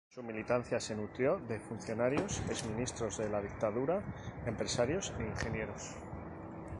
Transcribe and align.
Su 0.09 0.23
militancia 0.23 0.79
se 0.79 0.95
nutrió 0.95 1.37
de 1.47 1.59
funcionarios, 1.59 2.41
exministros 2.49 3.19
de 3.19 3.29
la 3.29 3.39
dictadura, 3.39 4.01
empresarios 4.47 5.13
e 5.19 5.27
ingenieros. 5.27 5.91